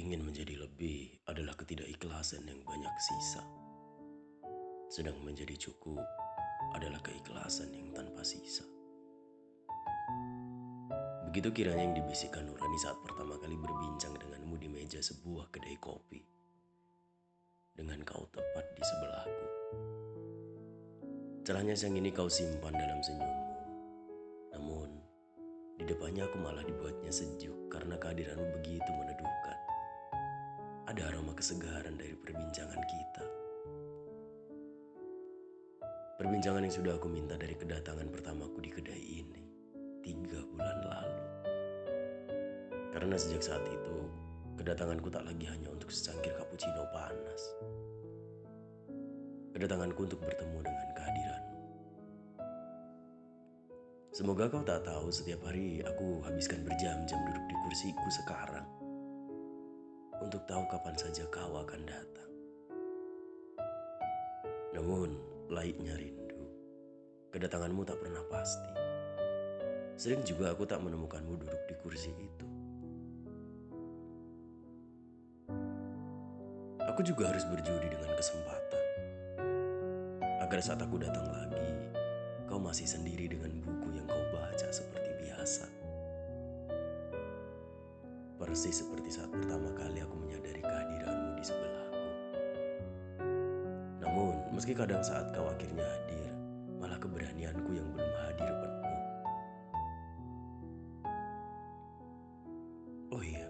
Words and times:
Ingin 0.00 0.24
menjadi 0.24 0.56
lebih 0.56 1.12
adalah 1.28 1.52
ketidakikhlasan 1.60 2.48
yang 2.48 2.64
banyak 2.64 2.94
sisa. 3.04 3.44
Sedang 4.88 5.20
menjadi 5.20 5.52
cukup 5.60 6.00
adalah 6.72 7.04
keikhlasan 7.04 7.68
yang 7.76 7.92
tanpa 7.92 8.24
sisa. 8.24 8.64
Begitu 11.28 11.52
kiranya 11.52 11.84
yang 11.84 11.96
dibisikkan 12.00 12.48
Nurani 12.48 12.80
saat 12.80 12.96
pertama 13.04 13.36
kali 13.44 13.60
berbincang 13.60 14.16
denganmu 14.16 14.56
di 14.56 14.72
meja 14.72 15.04
sebuah 15.04 15.52
kedai 15.52 15.76
kopi. 15.76 16.24
Dengan 17.76 18.00
kau 18.00 18.24
tepat 18.32 18.72
di 18.72 18.80
sebelahku. 18.80 19.46
Celahnya 21.44 21.76
siang 21.76 22.00
ini 22.00 22.08
kau 22.08 22.32
simpan 22.32 22.72
dalam 22.72 23.04
senyummu. 23.04 23.48
Namun, 24.56 24.96
di 25.76 25.84
depannya 25.84 26.24
aku 26.24 26.40
malah 26.40 26.64
dibuatnya 26.64 27.12
sejuk 27.12 27.68
karena 27.68 28.00
kehadiranmu 28.00 28.48
begitu 28.64 28.88
meneduhkan. 28.96 29.69
Ada 30.90 31.06
aroma 31.06 31.30
kesegaran 31.38 31.94
dari 31.94 32.18
perbincangan 32.18 32.82
kita. 32.82 33.24
Perbincangan 36.18 36.66
yang 36.66 36.74
sudah 36.74 36.98
aku 36.98 37.06
minta 37.06 37.38
dari 37.38 37.54
kedatangan 37.54 38.10
pertamaku 38.10 38.58
di 38.58 38.74
kedai 38.74 38.98
ini 38.98 39.42
tiga 40.02 40.42
bulan 40.50 40.78
lalu. 40.82 41.22
Karena 42.90 43.14
sejak 43.14 43.38
saat 43.38 43.62
itu, 43.70 44.10
kedatanganku 44.58 45.06
tak 45.14 45.22
lagi 45.30 45.46
hanya 45.46 45.70
untuk 45.70 45.94
secangkir 45.94 46.34
cappuccino 46.34 46.82
panas. 46.90 47.42
Kedatanganku 49.54 50.10
untuk 50.10 50.18
bertemu 50.26 50.58
dengan 50.58 50.88
kehadiranmu. 50.98 51.58
Semoga 54.10 54.50
kau 54.50 54.66
tak 54.66 54.82
tahu 54.82 55.06
setiap 55.14 55.46
hari 55.46 55.86
aku 55.86 56.18
habiskan 56.26 56.66
berjam-jam 56.66 57.22
duduk 57.30 57.46
di 57.46 57.56
kursiku 57.62 58.06
sekarang. 58.26 58.79
Untuk 60.20 60.44
tahu 60.44 60.68
kapan 60.68 60.96
saja 61.00 61.24
kau 61.32 61.56
akan 61.56 61.80
datang. 61.88 62.32
Namun, 64.76 65.16
laiknya 65.48 65.96
rindu. 65.96 66.44
Kedatanganmu 67.32 67.82
tak 67.88 67.98
pernah 67.98 68.20
pasti. 68.28 68.70
Sering 69.96 70.20
juga 70.24 70.52
aku 70.52 70.68
tak 70.68 70.80
menemukanmu 70.80 71.40
duduk 71.40 71.62
di 71.68 71.74
kursi 71.80 72.12
itu. 72.12 72.46
Aku 76.88 77.00
juga 77.04 77.32
harus 77.32 77.44
berjudi 77.48 77.88
dengan 77.88 78.12
kesempatan. 78.16 78.86
Agar 80.40 80.60
saat 80.60 80.80
aku 80.82 80.98
datang 80.98 81.28
lagi, 81.32 81.70
kau 82.50 82.58
masih 82.58 82.84
sendiri 82.84 83.30
dengan 83.30 83.56
buku 83.62 83.94
yang 83.94 84.08
kau 84.10 84.24
baca 84.34 84.68
seperti 84.68 85.10
biasa. 85.22 85.64
Persis 88.40 88.82
seperti 88.82 89.12
saat 89.12 89.30
pertama 89.30 89.68
kali 89.76 90.02
aku 90.02 90.09
meski 94.60 94.76
kadang 94.76 95.00
saat 95.00 95.32
kau 95.32 95.48
akhirnya 95.48 95.80
hadir, 95.80 96.36
malah 96.76 97.00
keberanianku 97.00 97.72
yang 97.72 97.88
belum 97.96 98.12
hadir 98.28 98.52
penuh. 98.60 99.00
Oh 103.08 103.24
iya, 103.24 103.48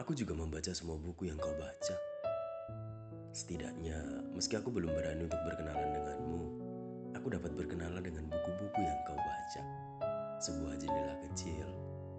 aku 0.00 0.16
juga 0.16 0.32
membaca 0.32 0.72
semua 0.72 0.96
buku 0.96 1.28
yang 1.28 1.36
kau 1.36 1.52
baca. 1.60 1.96
Setidaknya, 3.36 4.00
meski 4.32 4.56
aku 4.56 4.72
belum 4.72 4.96
berani 4.96 5.28
untuk 5.28 5.36
berkenalan 5.44 6.00
denganmu, 6.00 6.42
aku 7.12 7.28
dapat 7.28 7.52
berkenalan 7.52 8.00
dengan 8.00 8.24
buku-buku 8.32 8.80
yang 8.80 9.00
kau 9.04 9.20
baca. 9.20 9.62
Sebuah 10.40 10.80
jendela 10.80 11.12
kecil 11.28 11.68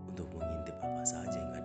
untuk 0.06 0.30
mengintip 0.38 0.78
apa 0.86 1.02
saja 1.02 1.34
yang 1.34 1.54
ada 1.58 1.63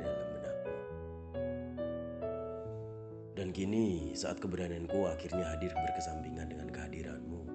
Dan 3.39 3.55
kini, 3.55 4.19
saat 4.19 4.43
keberanianku 4.43 5.07
akhirnya 5.07 5.55
hadir 5.55 5.71
berkesampingan 5.71 6.51
dengan 6.51 6.75
kehadiranmu, 6.75 7.47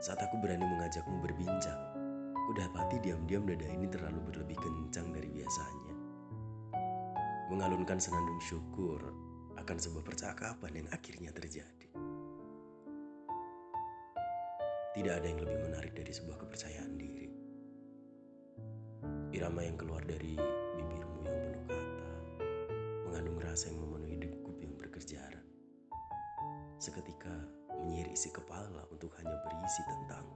saat 0.00 0.16
aku 0.24 0.40
berani 0.40 0.64
mengajakmu 0.64 1.20
berbincang, 1.20 1.76
ku 2.32 2.56
dapati 2.56 2.96
diam-diam 3.04 3.44
dada 3.44 3.68
ini 3.68 3.84
terlalu 3.92 4.32
berlebih 4.32 4.56
kencang 4.56 5.12
dari 5.12 5.28
biasanya. 5.28 5.94
Mengalunkan 7.52 8.00
senandung 8.00 8.40
syukur 8.40 9.04
akan 9.60 9.76
sebuah 9.76 10.00
percakapan 10.00 10.72
yang 10.72 10.88
akhirnya 10.96 11.28
terjadi. 11.36 11.92
Tidak 14.96 15.12
ada 15.12 15.26
yang 15.28 15.44
lebih 15.44 15.60
menarik 15.60 15.92
dari 15.92 16.08
sebuah 16.08 16.40
kepercayaan 16.40 16.96
diri. 16.96 17.28
Irama 19.36 19.60
yang 19.60 19.76
keluar 19.76 20.00
dari 20.08 20.40
bibirmu 20.72 21.20
yang 21.28 21.44
penuh 21.68 21.68
kata, 21.68 22.08
mengandung 23.04 23.36
rasa 23.44 23.68
yang 23.68 23.76
memenuhi. 23.84 23.99
Seketika 26.90 27.30
menyihir 27.86 28.10
isi 28.10 28.34
kepala 28.34 28.82
untuk 28.90 29.14
hanya 29.22 29.38
berisi 29.46 29.78
tentangmu. 29.86 30.29